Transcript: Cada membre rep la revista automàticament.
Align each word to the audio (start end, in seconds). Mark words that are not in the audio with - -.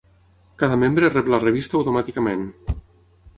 Cada 0.61 0.79
membre 0.83 1.11
rep 1.17 1.29
la 1.33 1.41
revista 1.43 1.79
automàticament. 1.81 2.49